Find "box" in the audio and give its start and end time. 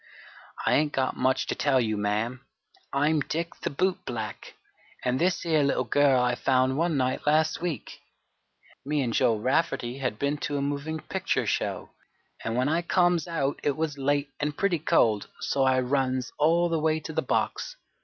17.21-17.75